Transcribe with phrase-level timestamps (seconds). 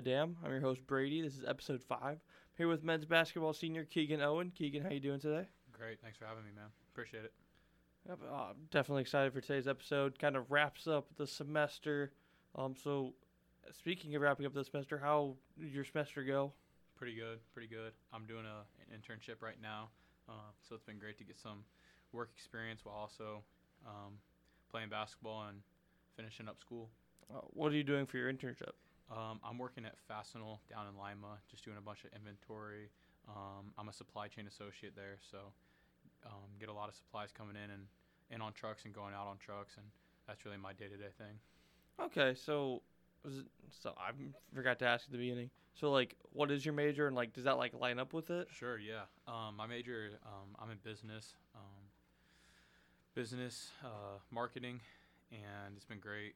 [0.00, 0.36] the Dam.
[0.42, 1.20] I'm your host Brady.
[1.20, 2.16] This is episode five.
[2.16, 4.50] I'm here with men's basketball senior Kegan Owen.
[4.56, 5.46] Kegan, how you doing today?
[5.76, 6.00] Great.
[6.00, 6.68] Thanks for having me, man.
[6.90, 7.34] Appreciate it.
[8.08, 10.18] Yep, uh, I'm definitely excited for today's episode.
[10.18, 12.12] Kind of wraps up the semester.
[12.54, 13.12] Um, so
[13.72, 16.54] speaking of wrapping up the semester, how did your semester go?
[16.96, 17.38] Pretty good.
[17.52, 17.92] Pretty good.
[18.10, 19.90] I'm doing a, an internship right now,
[20.30, 21.62] uh, so it's been great to get some
[22.12, 23.42] work experience while also
[23.86, 24.14] um,
[24.70, 25.58] playing basketball and
[26.16, 26.88] finishing up school.
[27.30, 28.72] Uh, what are you doing for your internship?
[29.10, 32.90] Um, I'm working at Fastenal down in Lima, just doing a bunch of inventory.
[33.28, 35.38] Um, I'm a supply chain associate there, so
[36.24, 37.86] um, get a lot of supplies coming in and
[38.30, 39.86] in on trucks and going out on trucks, and
[40.26, 41.38] that's really my day-to-day thing.
[42.00, 42.82] Okay, so
[43.24, 43.46] it,
[43.82, 44.12] so I
[44.54, 45.50] forgot to ask at the beginning.
[45.74, 48.48] So like, what is your major, and like, does that like line up with it?
[48.52, 49.02] Sure, yeah.
[49.26, 51.82] Um, my major, um, I'm in business, um,
[53.14, 54.80] business uh, marketing,
[55.32, 56.34] and it's been great.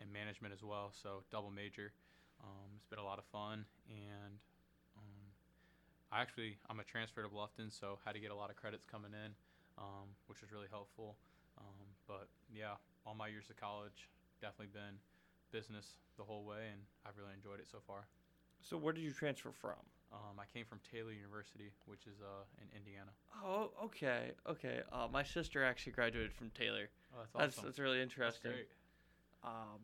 [0.00, 1.92] And management as well, so double major.
[2.42, 4.40] Um, it's been a lot of fun, and
[4.96, 5.24] um,
[6.10, 8.86] I actually I'm a transfer to Bluffton, so had to get a lot of credits
[8.88, 9.32] coming in,
[9.76, 11.16] um, which was really helpful.
[11.58, 14.08] Um, but yeah, all my years of college
[14.40, 14.96] definitely been
[15.52, 18.08] business the whole way, and I've really enjoyed it so far.
[18.62, 19.84] So where did you transfer from?
[20.12, 23.10] Um, I came from Taylor University, which is uh, in Indiana.
[23.44, 24.80] Oh, okay, okay.
[24.90, 26.88] Uh, my sister actually graduated from Taylor.
[27.12, 27.64] Oh, that's That's awesome.
[27.68, 28.52] that's really That's interesting.
[28.52, 28.68] great.
[29.44, 29.80] Um,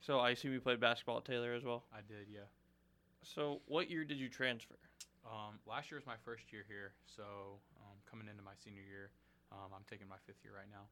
[0.00, 1.84] so I assume you played basketball at Taylor as well.
[1.92, 2.40] I did, yeah.
[3.22, 4.76] So what year did you transfer?
[5.26, 7.22] Um, last year was my first year here, so
[7.82, 9.10] um, coming into my senior year,
[9.52, 10.86] um, I'm taking my fifth year right now.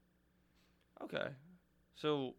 [1.05, 1.29] Okay,
[1.95, 2.35] so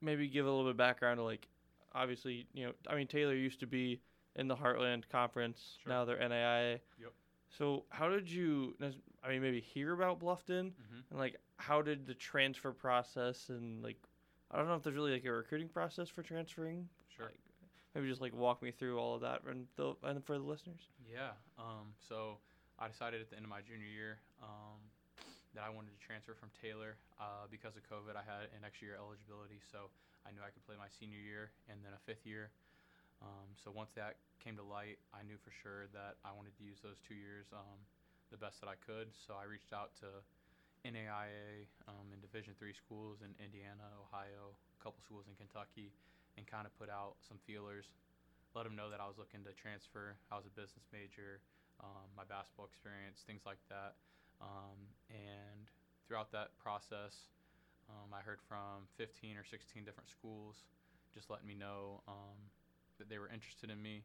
[0.00, 1.46] maybe give a little bit of background to like,
[1.94, 4.00] obviously you know I mean Taylor used to be
[4.36, 5.76] in the Heartland Conference.
[5.82, 5.92] Sure.
[5.92, 6.78] Now they're NAIA.
[7.00, 7.12] Yep.
[7.50, 8.74] So how did you?
[9.22, 11.00] I mean maybe hear about Bluffton Mm-hmm.
[11.10, 13.98] and like how did the transfer process and like
[14.52, 16.88] I don't know if there's really like a recruiting process for transferring.
[17.16, 17.26] Sure.
[17.26, 17.40] Like,
[17.94, 20.88] maybe just like walk me through all of that and the and for the listeners.
[21.08, 21.36] Yeah.
[21.58, 22.36] Um, so
[22.78, 24.80] I decided at the end of my junior year um,
[25.54, 28.16] that I wanted to transfer from Taylor uh, because of COVID.
[28.16, 29.92] I had an extra year eligibility, so
[30.24, 32.52] I knew I could play my senior year and then a fifth year.
[33.22, 36.64] Um, so once that came to light, I knew for sure that I wanted to
[36.66, 37.78] use those two years um,
[38.34, 39.14] the best that I could.
[39.14, 40.08] So I reached out to
[40.84, 45.94] NAIA um, and Division three schools in Indiana, Ohio, a couple schools in Kentucky,
[46.36, 47.86] and kind of put out some feelers.
[48.54, 50.18] Let them know that I was looking to transfer.
[50.28, 51.40] I was a business major,
[51.80, 53.96] um, my basketball experience, things like that.
[54.42, 54.76] Um,
[55.08, 55.70] and
[56.04, 57.32] throughout that process,
[57.88, 60.66] um, I heard from 15 or 16 different schools,
[61.14, 62.38] just letting me know um,
[62.98, 64.02] that they were interested in me.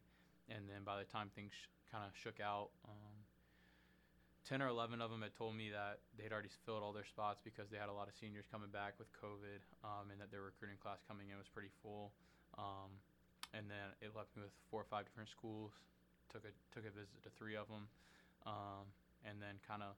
[0.47, 3.16] And then by the time things sh- kind of shook out, um,
[4.47, 7.43] 10 or 11 of them had told me that they'd already filled all their spots
[7.43, 10.47] because they had a lot of seniors coming back with COVID um, and that their
[10.47, 12.15] recruiting class coming in was pretty full.
[12.55, 12.95] Um,
[13.51, 15.75] and then it left me with four or five different schools.
[16.31, 17.87] Took a took a visit to three of them,
[18.43, 18.83] um,
[19.23, 19.95] and then kind of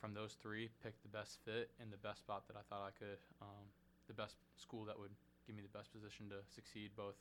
[0.00, 2.96] from those three picked the best fit and the best spot that I thought I
[2.96, 3.68] could, um,
[4.08, 5.12] the best school that would
[5.44, 7.20] give me the best position to succeed both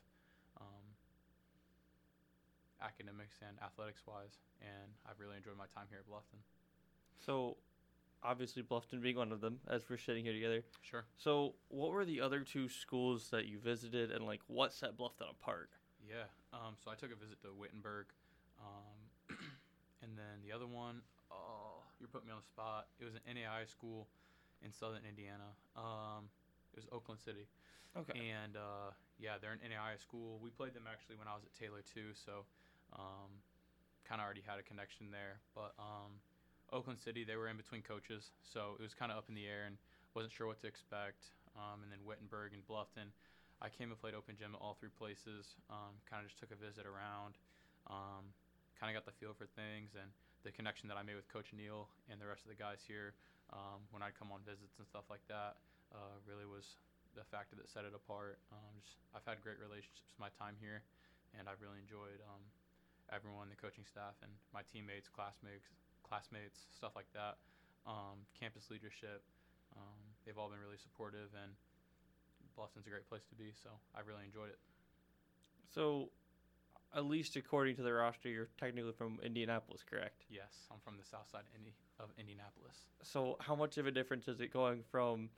[2.81, 4.39] academics and athletics wise.
[4.61, 6.39] And I've really enjoyed my time here at Bluffton.
[7.19, 7.57] So
[8.23, 10.63] obviously Bluffton being one of them as we're sitting here together.
[10.81, 11.05] Sure.
[11.17, 15.29] So what were the other two schools that you visited and like what set Bluffton
[15.29, 15.69] apart?
[16.07, 16.29] Yeah.
[16.53, 18.05] Um, so I took a visit to Wittenberg,
[18.61, 18.97] um,
[20.01, 21.01] and then the other one,
[21.31, 22.87] oh, you're putting me on the spot.
[22.99, 24.07] It was an NAI school
[24.63, 25.51] in southern Indiana.
[25.75, 26.29] Um,
[26.73, 27.45] it was Oakland City,
[27.97, 28.13] Okay.
[28.31, 30.39] and uh, yeah, they're an NAI school.
[30.41, 32.45] We played them actually when I was at Taylor too, so
[32.95, 33.43] um,
[34.07, 35.43] kind of already had a connection there.
[35.51, 36.21] But um,
[36.71, 39.47] Oakland City, they were in between coaches, so it was kind of up in the
[39.47, 39.75] air and
[40.15, 41.31] wasn't sure what to expect.
[41.57, 43.09] Um, and then Wittenberg and Bluffton.
[43.57, 45.57] I came and played open gym at all three places.
[45.73, 47.41] Um, kind of just took a visit around.
[47.89, 48.29] Um,
[48.77, 50.13] kind of got the feel for things and
[50.45, 53.17] the connection that I made with Coach Neal and the rest of the guys here
[53.49, 55.57] um, when I'd come on visits and stuff like that
[55.89, 56.77] uh, really was
[57.17, 58.37] the factor that set it apart.
[58.53, 60.85] Um, just, I've had great relationships my time here,
[61.33, 62.43] and I've really enjoyed um,
[63.13, 65.67] everyone, the coaching staff, and my teammates, classmates,
[66.03, 67.37] classmates, stuff like that.
[67.87, 69.23] Um, campus leadership,
[69.75, 71.55] um, they've all been really supportive, and
[72.55, 73.53] Bluffton's a great place to be.
[73.55, 74.59] So I really enjoyed it.
[75.71, 76.09] So
[76.95, 80.25] at least according to the roster, you're technically from Indianapolis, correct?
[80.29, 81.41] Yes, I'm from the south side
[81.99, 82.87] of, Indianapolis.
[83.03, 85.29] So how much of a difference is it going from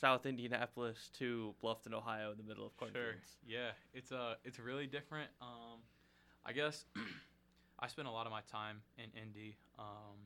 [0.00, 3.14] South Indianapolis to Bluffton, Ohio, in the middle of Corn Sure.
[3.46, 5.30] Yeah, it's uh it's really different.
[5.40, 5.80] Um,
[6.46, 6.84] I guess
[7.80, 10.20] I spend a lot of my time in Indy, um,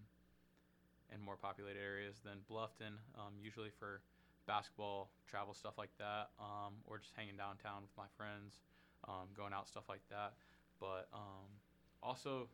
[1.12, 2.98] and more populated areas than Bluffton.
[3.14, 4.02] Um, usually for
[4.46, 8.60] basketball, travel stuff like that, um, or just hanging downtown with my friends,
[9.06, 10.34] um, going out stuff like that.
[10.80, 11.46] But um,
[12.02, 12.48] also,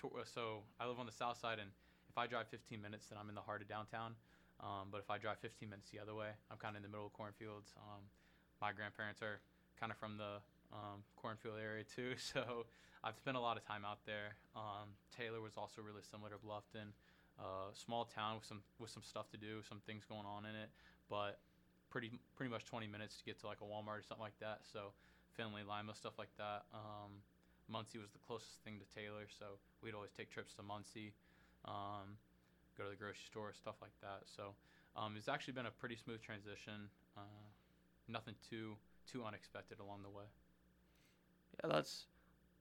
[0.00, 1.68] to, uh, so I live on the south side, and
[2.08, 4.16] if I drive 15 minutes, then I'm in the heart of downtown.
[4.64, 6.88] Um, but if I drive 15 minutes the other way, I'm kind of in the
[6.88, 7.74] middle of cornfields.
[8.62, 9.44] My grandparents are
[9.78, 10.40] kind of from the
[10.72, 12.66] um, cornfield area too, so
[13.02, 14.36] I've spent a lot of time out there.
[14.56, 16.96] Um, Taylor was also really similar to Bluffton,
[17.38, 20.54] uh, small town with some with some stuff to do, some things going on in
[20.56, 20.70] it,
[21.10, 21.40] but
[21.90, 24.60] pretty pretty much 20 minutes to get to like a Walmart or something like that.
[24.64, 24.96] So
[25.36, 26.64] Findlay, Lima, stuff like that.
[26.72, 27.22] Um,
[27.68, 31.12] Muncie was the closest thing to Taylor, so we'd always take trips to Muncie,
[31.64, 32.18] um,
[32.76, 34.24] go to the grocery store, stuff like that.
[34.24, 34.54] So
[34.96, 36.88] um, it's actually been a pretty smooth transition.
[37.16, 37.46] Uh,
[38.08, 38.76] nothing too
[39.10, 40.24] too unexpected along the way.
[41.62, 42.06] Yeah, that's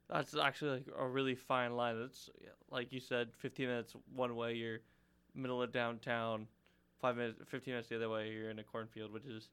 [0.10, 1.98] that's actually like a really fine line.
[2.04, 2.30] It's
[2.70, 4.80] like you said, 15 minutes one way, you're
[5.34, 6.48] middle of downtown.
[7.00, 9.50] Five minutes, 15 minutes the other way, you're in a cornfield, which is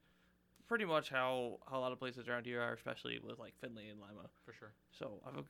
[0.69, 3.89] pretty much how, how a lot of places around here are, especially with like Findlay
[3.89, 4.29] and Lima.
[4.45, 4.73] For sure.
[4.93, 5.49] So I've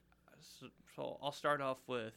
[0.96, 2.14] so I'll start off with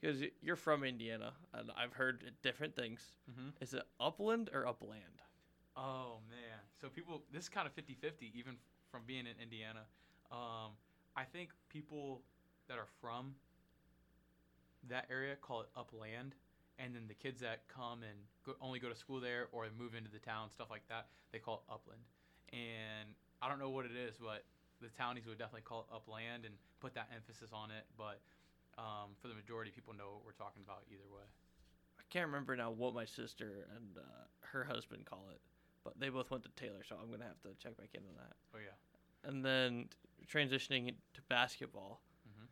[0.00, 3.12] because you're from Indiana and I've heard different things.
[3.30, 3.50] Mm-hmm.
[3.62, 5.22] Is it upland or upland?
[5.76, 6.58] Oh man.
[6.80, 8.56] So people this is kind of 50-50 even
[8.90, 9.80] from being in Indiana.
[10.32, 10.72] Um,
[11.14, 12.22] I think people
[12.68, 13.34] that are from
[14.88, 16.34] that area call it upland
[16.78, 19.94] and then the kids that come and go, only go to school there or move
[19.94, 22.00] into the town stuff like that, they call it upland.
[22.52, 24.44] And I don't know what it is, but
[24.80, 28.18] the townies would definitely call it upland and put that emphasis on it, but
[28.78, 31.28] um, for the majority people know what we're talking about either way.
[32.00, 35.40] I can't remember now what my sister and uh, her husband call it,
[35.84, 38.34] but they both went to Taylor, so I'm gonna have to check back into that.
[38.56, 38.74] Oh yeah.
[39.24, 39.88] And then
[40.26, 42.48] transitioning to basketball, Mhm.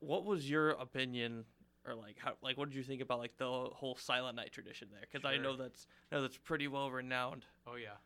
[0.00, 1.46] what was your opinion,
[1.84, 4.88] or like how, like what did you think about like the whole Silent Night tradition
[4.90, 5.00] there?
[5.00, 7.46] Because I know that's I know that's pretty well renowned.
[7.66, 7.96] Oh yeah,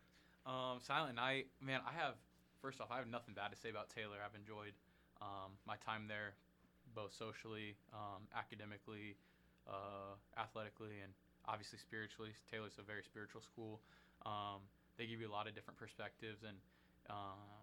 [0.45, 1.47] um, Silent Night.
[1.59, 2.15] Man, I have
[2.61, 4.17] first off, I have nothing bad to say about Taylor.
[4.23, 4.73] I've enjoyed
[5.21, 6.35] um, my time there,
[6.95, 9.15] both socially, um, academically,
[9.67, 11.13] uh, athletically, and
[11.45, 12.33] obviously spiritually.
[12.49, 13.81] Taylor's a very spiritual school.
[14.25, 14.61] Um,
[14.97, 16.57] they give you a lot of different perspectives, and
[17.09, 17.60] um,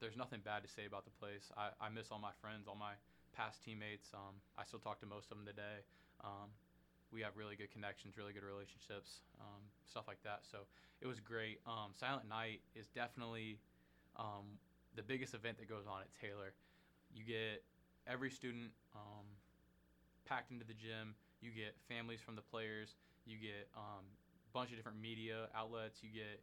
[0.00, 1.50] there's nothing bad to say about the place.
[1.56, 2.94] I, I miss all my friends, all my
[3.34, 4.10] past teammates.
[4.14, 5.82] Um, I still talk to most of them today.
[6.22, 6.50] Um,
[7.12, 10.44] we have really good connections, really good relationships, um, stuff like that.
[10.44, 10.68] So
[11.00, 11.60] it was great.
[11.66, 13.58] Um, Silent Night is definitely
[14.16, 14.58] um,
[14.94, 16.52] the biggest event that goes on at Taylor.
[17.14, 17.64] You get
[18.06, 19.24] every student um,
[20.26, 21.14] packed into the gym.
[21.40, 22.96] You get families from the players.
[23.24, 24.02] You get a
[24.52, 26.00] bunch of different media outlets.
[26.02, 26.42] You get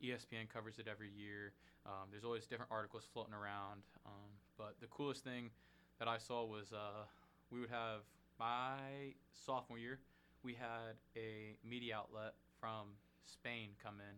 [0.00, 1.52] ESPN covers it every year.
[1.86, 3.82] Um, there's always different articles floating around.
[4.04, 5.50] Um, but the coolest thing
[5.98, 7.06] that I saw was uh,
[7.50, 8.02] we would have
[8.38, 9.98] my sophomore year.
[10.42, 14.16] We had a media outlet from Spain come in,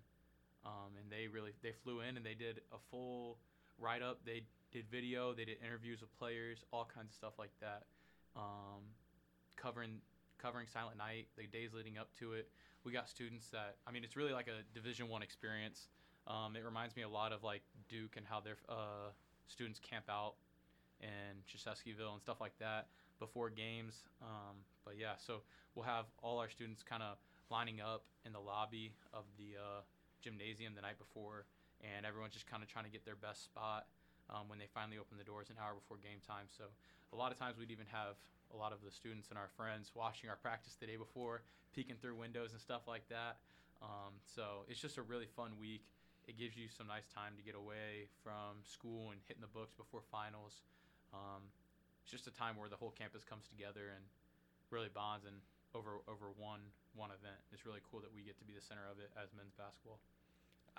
[0.66, 3.38] um, and they really they flew in and they did a full
[3.78, 4.20] write up.
[4.24, 4.42] They
[4.72, 5.32] did video.
[5.32, 7.84] They did interviews with players, all kinds of stuff like that,
[8.36, 8.82] um,
[9.56, 10.00] covering
[10.38, 12.48] covering Silent Night, the days leading up to it.
[12.84, 15.88] We got students that I mean, it's really like a Division One experience.
[16.28, 19.10] Um, it reminds me a lot of like Duke and how their uh,
[19.48, 20.34] students camp out
[21.00, 24.04] in Krzyzewskiville and stuff like that before games.
[24.22, 25.40] Um, but yeah, so
[25.74, 27.16] we'll have all our students kind of
[27.50, 29.80] lining up in the lobby of the uh,
[30.20, 31.46] gymnasium the night before,
[31.80, 33.86] and everyone's just kind of trying to get their best spot
[34.28, 36.44] um, when they finally open the doors an hour before game time.
[36.52, 36.64] So
[37.12, 38.20] a lot of times we'd even have
[38.52, 41.42] a lot of the students and our friends watching our practice the day before,
[41.74, 43.40] peeking through windows and stuff like that.
[43.80, 45.84] Um, so it's just a really fun week.
[46.28, 49.72] It gives you some nice time to get away from school and hitting the books
[49.72, 50.60] before finals.
[51.16, 51.48] Um,
[52.04, 54.04] it's just a time where the whole campus comes together and
[54.68, 55.40] really bonds and
[55.74, 56.60] over over one
[56.94, 57.40] one event.
[57.52, 59.98] It's really cool that we get to be the center of it as men's basketball.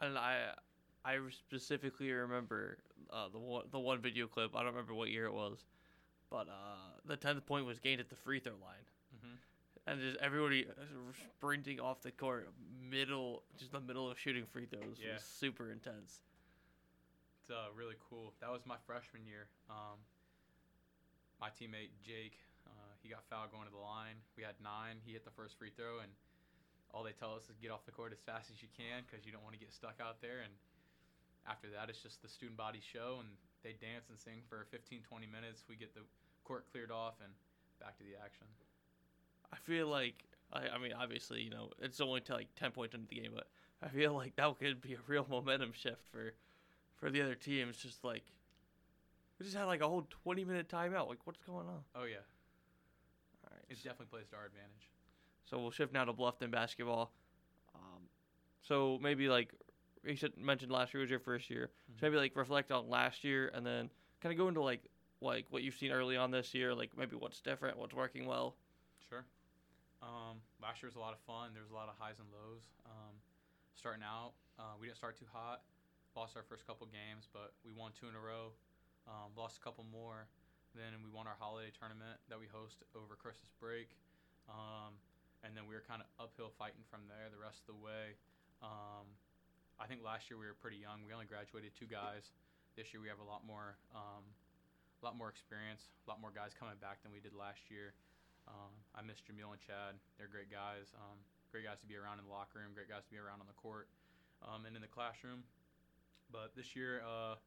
[0.01, 0.53] And I
[1.03, 2.77] I specifically remember
[3.11, 4.55] uh, the one the one video clip.
[4.55, 5.65] I don't remember what year it was,
[6.29, 8.85] but uh, the tenth point was gained at the free throw line.
[9.17, 9.35] Mm-hmm.
[9.89, 10.83] And just everybody uh,
[11.37, 15.17] sprinting off the court, middle, just the middle of shooting free throws Yeah.
[15.17, 16.21] was super intense.
[17.41, 18.33] It's uh, really cool.
[18.41, 19.49] That was my freshman year.
[19.69, 19.97] Um,
[21.41, 22.37] my teammate Jake,
[22.69, 24.21] uh, he got fouled going to the line.
[24.37, 25.01] We had nine.
[25.01, 26.11] He hit the first free throw, and
[26.93, 29.25] all they tell us is get off the court as fast as you can because
[29.25, 30.45] you don't want to get stuck out there.
[30.45, 30.53] And
[31.49, 33.29] after that, it's just the student body show, and
[33.65, 35.65] they dance and sing for 15, 20 minutes.
[35.65, 36.05] We get the
[36.45, 37.33] court cleared off, and
[37.81, 38.45] back to the action.
[39.69, 40.15] I feel like,
[40.51, 43.31] I, I mean, obviously, you know, it's only to like ten points into the game,
[43.35, 43.47] but
[43.83, 46.33] I feel like that could be a real momentum shift for,
[46.97, 47.69] for the other team.
[47.69, 48.23] It's just like,
[49.37, 51.07] we just had like a whole twenty minute timeout.
[51.07, 51.81] Like, what's going on?
[51.95, 52.17] Oh yeah,
[53.43, 54.89] All right, it definitely plays to our advantage.
[55.45, 57.11] So we'll shift now to Bluffton basketball.
[57.75, 58.03] Um,
[58.61, 59.53] So maybe like
[60.05, 61.71] you said mentioned last year was your first year.
[61.91, 61.99] Mhm.
[61.99, 63.89] So maybe like reflect on last year and then
[64.21, 64.83] kind of go into like
[65.21, 68.55] like what you've seen early on this year, like maybe what's different, what's working well.
[69.99, 71.51] Um, last year was a lot of fun.
[71.51, 72.63] There was a lot of highs and lows.
[72.87, 73.19] Um,
[73.75, 75.63] starting out, uh, we didn't start too hot.
[76.15, 78.55] Lost our first couple games, but we won two in a row.
[79.07, 80.27] Um, lost a couple more.
[80.75, 83.95] Then we won our holiday tournament that we host over Christmas break.
[84.49, 84.97] Um,
[85.43, 88.19] and then we were kind of uphill fighting from there the rest of the way.
[88.59, 89.07] Um,
[89.79, 91.07] I think last year we were pretty young.
[91.07, 92.35] We only graduated two guys.
[92.75, 94.27] This year we have a lot more, um,
[94.99, 97.95] a lot more experience, a lot more guys coming back than we did last year.
[98.49, 99.95] Um, I miss Jamil and Chad.
[100.17, 100.91] They're great guys.
[100.97, 101.21] Um,
[101.53, 102.73] great guys to be around in the locker room.
[102.73, 103.87] Great guys to be around on the court
[104.41, 105.45] um, and in the classroom.
[106.29, 107.37] But this year, uh,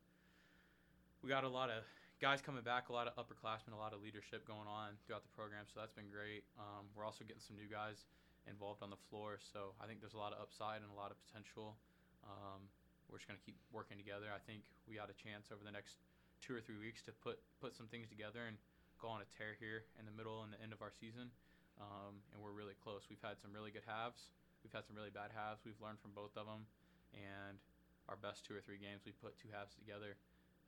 [1.22, 1.86] we got a lot of
[2.18, 5.34] guys coming back, a lot of upperclassmen, a lot of leadership going on throughout the
[5.34, 5.66] program.
[5.66, 6.46] So that's been great.
[6.58, 8.06] Um, we're also getting some new guys
[8.46, 9.38] involved on the floor.
[9.38, 11.78] So I think there's a lot of upside and a lot of potential.
[12.26, 12.66] Um,
[13.10, 14.30] we're just gonna keep working together.
[14.34, 16.02] I think we got a chance over the next
[16.42, 18.58] two or three weeks to put put some things together and
[19.02, 21.34] go on a tear here in the middle and the end of our season.
[21.82, 23.10] Um, and we're really close.
[23.10, 24.30] We've had some really good halves.
[24.62, 25.66] We've had some really bad halves.
[25.66, 26.62] We've learned from both of them,
[27.10, 27.58] and
[28.06, 30.14] our best two or three games, we put two halves together,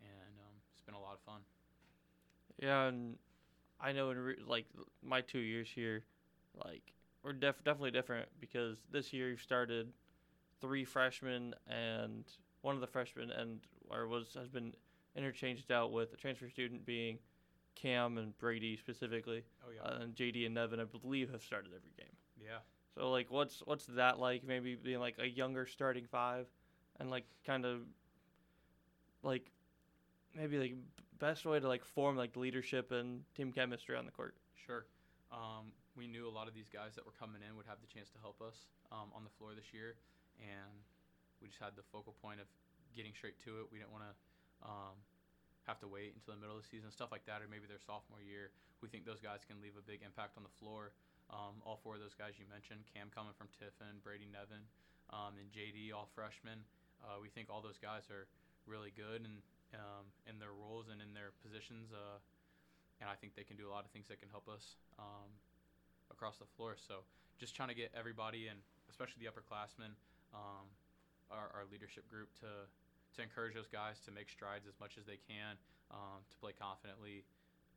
[0.02, 1.46] and um, it's been a lot of fun.
[2.58, 3.14] Yeah, and
[3.80, 4.66] I know in re- like
[5.02, 6.02] my two years here,
[6.64, 6.82] like
[7.22, 9.92] we're def- definitely different because this year you've started
[10.60, 12.24] three freshmen and
[12.62, 13.60] one of the freshmen and
[13.90, 14.72] or was has been
[15.16, 17.18] interchanged out with a transfer student being
[17.74, 21.92] Cam and Brady specifically, Oh uh, and JD and Nevin I believe have started every
[21.96, 22.14] game.
[22.40, 22.58] yeah.
[22.96, 24.44] So like, what's what's that like?
[24.44, 26.46] Maybe being like a younger starting five,
[27.00, 27.80] and like kind of
[29.22, 29.50] like
[30.34, 30.74] maybe like
[31.18, 34.34] best way to like form like leadership and team chemistry on the court.
[34.66, 34.86] Sure.
[35.32, 37.86] Um, we knew a lot of these guys that were coming in would have the
[37.92, 39.96] chance to help us um, on the floor this year,
[40.38, 40.74] and
[41.42, 42.46] we just had the focal point of
[42.94, 43.66] getting straight to it.
[43.72, 44.14] We didn't want to
[44.66, 44.94] um,
[45.64, 47.80] have to wait until the middle of the season, stuff like that, or maybe their
[47.80, 48.52] sophomore year.
[48.84, 50.92] We think those guys can leave a big impact on the floor.
[51.32, 54.60] Um, all four of those guys you mentioned, Cam coming from Tiffin, Brady Nevin,
[55.08, 56.60] um, and JD, all freshmen.
[57.00, 58.28] Uh, we think all those guys are
[58.68, 59.40] really good and
[59.76, 61.90] um, in their roles and in their positions.
[61.90, 62.20] Uh,
[63.00, 65.28] and I think they can do a lot of things that can help us um,
[66.12, 66.76] across the floor.
[66.78, 67.02] So
[67.40, 69.96] just trying to get everybody and especially the upperclassmen,
[70.32, 70.66] um,
[71.32, 72.68] our, our leadership group to
[73.16, 75.54] to encourage those guys to make strides as much as they can,
[75.90, 77.22] um, to play confidently,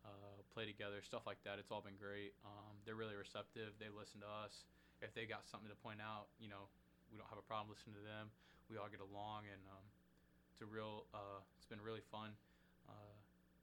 [0.06, 1.62] uh, play together, stuff like that.
[1.62, 2.34] It's all been great.
[2.42, 3.76] Um, they're really receptive.
[3.78, 4.66] They listen to us.
[5.04, 6.66] If they got something to point out, you know,
[7.14, 8.34] we don't have a problem listening to them.
[8.68, 9.86] We all get along, and um,
[10.52, 11.08] it's a real.
[11.14, 12.36] Uh, it's been really fun.
[12.90, 13.16] Uh,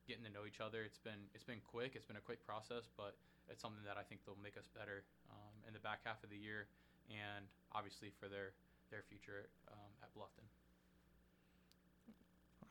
[0.06, 0.84] getting to know each other.
[0.86, 1.92] It's been it's been quick.
[1.98, 3.18] It's been a quick process, but
[3.50, 6.30] it's something that I think will make us better um, in the back half of
[6.32, 6.70] the year,
[7.12, 8.56] and obviously for their
[8.88, 10.46] their future um, at Bluffton.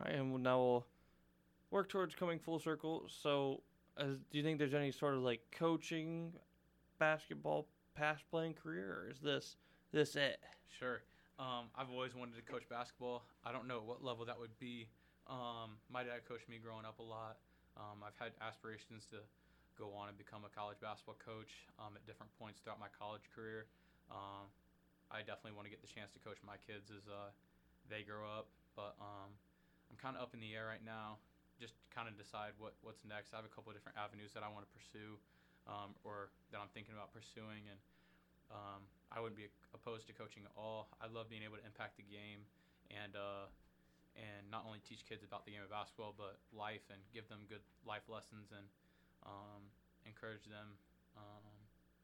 [0.04, 0.86] Right, and now we'll
[1.72, 3.04] work towards coming full circle.
[3.08, 3.62] So,
[3.98, 6.34] do you think there's any sort of like coaching,
[7.00, 9.56] basketball past playing career, or is this
[9.92, 10.40] this it?
[10.68, 11.02] Sure.
[11.40, 13.24] Um, I've always wanted to coach basketball.
[13.46, 14.88] I don't know what level that would be.
[15.28, 17.38] Um, my dad coached me growing up a lot.
[17.78, 19.18] Um, I've had aspirations to
[19.80, 23.26] go on and become a college basketball coach um, at different points throughout my college
[23.34, 23.66] career.
[24.12, 24.46] Um,
[25.10, 27.34] I definitely want to get the chance to coach my kids as uh,
[27.90, 28.52] they grow up.
[28.76, 29.34] But um,
[29.94, 31.22] I'm kind of up in the air right now,
[31.62, 33.30] just kind of decide what, what's next.
[33.30, 35.22] I have a couple of different avenues that I want to pursue
[35.70, 37.70] um, or that I'm thinking about pursuing.
[37.70, 37.78] And
[38.50, 38.82] um,
[39.14, 40.90] I wouldn't be opposed to coaching at all.
[40.98, 42.42] I love being able to impact the game
[42.90, 43.54] and uh,
[44.18, 47.46] and not only teach kids about the game of basketball, but life and give them
[47.46, 48.66] good life lessons and
[49.26, 49.62] um,
[50.10, 50.74] encourage them
[51.18, 51.46] um,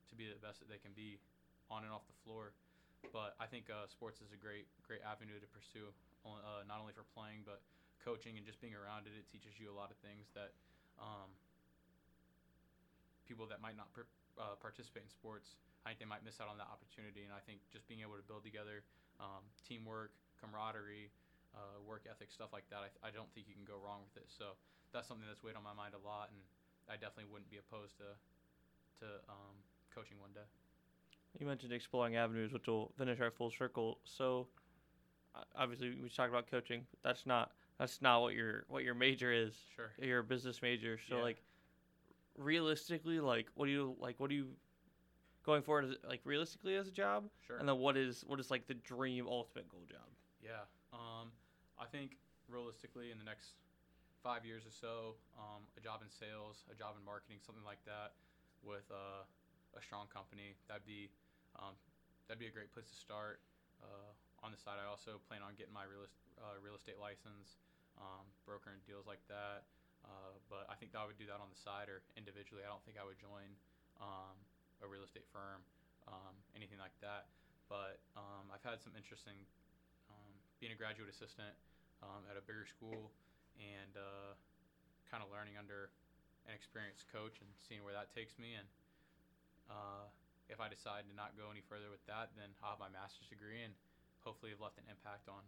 [0.10, 1.18] to be the best that they can be
[1.74, 2.54] on and off the floor.
[3.10, 5.90] But I think uh, sports is a great great avenue to pursue,
[6.22, 7.66] uh, not only for playing but
[8.10, 9.14] coaching and just being around it.
[9.14, 10.58] It teaches you a lot of things that
[10.98, 11.30] um,
[13.30, 14.10] people that might not per-
[14.42, 15.54] uh, participate in sports
[15.86, 17.24] I think they might miss out on that opportunity.
[17.24, 18.84] And I think just being able to build together
[19.20, 21.12] um, teamwork, camaraderie,
[21.56, 24.16] uh, work ethic, stuff like that, I, I don't think you can go wrong with
[24.20, 24.28] it.
[24.30, 24.60] So
[24.92, 26.40] that's something that's weighed on my mind a lot, and
[26.86, 28.14] I definitely wouldn't be opposed to
[29.00, 29.56] to um,
[29.96, 30.44] coaching one day.
[31.40, 33.98] You mentioned exploring avenues, which will finish our full circle.
[34.04, 34.48] So,
[35.34, 38.94] uh, obviously, we talked about coaching, but that's not that's not what your what your
[38.94, 39.54] major is.
[39.76, 39.92] Sure.
[39.98, 41.24] You're a business major, so Yeah.
[41.24, 41.42] like,
[42.38, 44.20] realistically, like, what do you like?
[44.20, 44.56] What do you
[45.44, 47.30] going forward as like realistically as a job?
[47.48, 47.58] Sure.
[47.58, 50.06] And then what is what is like the dream ultimate goal job?
[50.44, 50.68] Yeah.
[50.94, 51.32] Um,
[51.80, 52.18] I think
[52.50, 53.54] realistically, in the next
[54.22, 57.84] five years or so, um, a job in sales, a job in marketing, something like
[57.86, 58.14] that,
[58.62, 59.24] with uh,
[59.78, 61.10] a strong company, that'd be
[61.56, 61.74] um,
[62.28, 63.40] that'd be a great place to start.
[63.82, 64.12] Uh,
[64.44, 66.08] on the side, I also plan on getting my real,
[66.40, 67.60] uh, real estate license,
[68.00, 69.68] um, brokering deals like that.
[70.04, 72.64] Uh, but I think I would do that on the side or individually.
[72.64, 73.52] I don't think I would join
[74.00, 74.36] um,
[74.80, 75.60] a real estate firm,
[76.08, 77.28] um, anything like that.
[77.68, 79.36] But um, I've had some interesting
[80.10, 80.32] um,
[80.64, 81.54] being a graduate assistant
[82.02, 83.12] um, at a bigger school
[83.60, 84.34] and uh,
[85.12, 85.92] kind of learning under
[86.48, 88.56] an experienced coach and seeing where that takes me.
[88.56, 88.68] And
[89.68, 90.08] uh,
[90.48, 93.28] if I decide to not go any further with that, then I'll have my master's
[93.30, 93.76] degree and
[94.24, 95.42] hopefully have left an impact on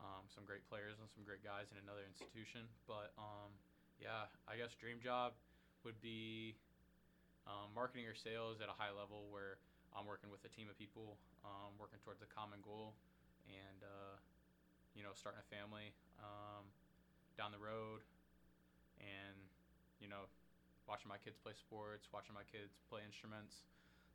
[0.00, 2.66] um, some great players and some great guys in another institution.
[2.88, 3.54] But um,
[4.00, 5.36] yeah, I guess dream job
[5.86, 6.56] would be
[7.46, 9.60] um, marketing or sales at a high level where
[9.94, 11.14] I'm working with a team of people,
[11.46, 12.98] um, working towards a common goal,
[13.46, 14.18] and uh,
[14.96, 16.66] you know, starting a family um,
[17.38, 18.02] down the road,
[18.98, 19.38] and
[20.02, 20.26] you know,
[20.90, 23.62] watching my kids play sports, watching my kids play instruments,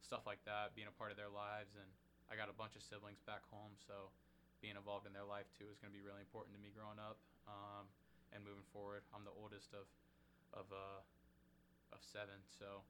[0.03, 1.87] stuff like that, being a part of their lives, and
[2.29, 4.13] I got a bunch of siblings back home, so
[4.62, 7.01] being involved in their life too is going to be really important to me growing
[7.01, 7.17] up
[7.50, 7.89] um,
[8.31, 9.01] and moving forward.
[9.13, 9.89] I'm the oldest of
[10.53, 11.01] of uh,
[11.93, 12.86] of seven, so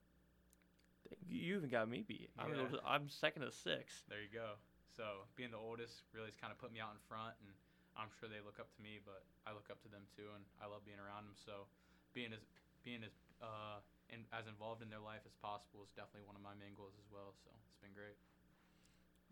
[1.28, 2.30] You even got me beat.
[2.36, 2.68] I'm, Yeah.
[2.68, 4.04] the- I'm second of six.
[4.12, 4.60] there you go.
[4.96, 7.52] So being the oldest really has kind of put me out in front, and
[7.96, 10.44] I'm sure they look up to me, but I look up to them too, and
[10.60, 11.38] I love being around them.
[11.40, 11.68] So
[12.12, 12.44] being as
[12.84, 13.80] being as uh,
[14.12, 16.96] in, as involved in their life as possible is definitely one of my main goals
[17.00, 17.32] as well.
[17.44, 18.20] So it's been great.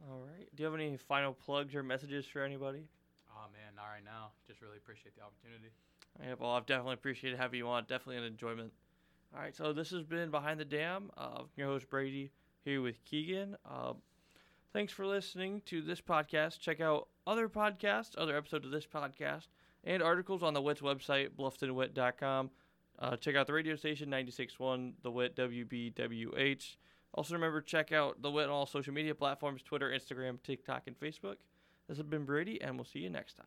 [0.04, 0.48] All right.
[0.56, 2.88] Do you have any final plugs or messages for anybody?
[3.32, 4.32] Oh man, not right now.
[4.48, 5.72] Just really appreciate the opportunity.
[6.22, 7.84] Yeah, well, I've definitely appreciated having you on.
[7.84, 8.72] Definitely an enjoyment.
[9.36, 11.12] All right, so this has been Behind the Dam.
[11.18, 12.31] Uh, your host Brady
[12.64, 13.55] here with Kegan.
[13.70, 13.94] Uh,
[14.74, 16.60] thanks for listening to this podcast.
[16.60, 19.48] Check out other podcasts, other episodes of this podcast,
[19.83, 22.50] and articles on the WIT's website, blufftonwit.com.
[23.00, 26.77] Uh, check out the radio station 96.1, the WIT WBWH.
[27.13, 31.00] Also, remember check out the WIT on all social media platforms Twitter, Instagram, TikTok, and
[31.00, 31.37] Facebook.
[31.87, 33.46] This has been Brady, and we'll see you next time.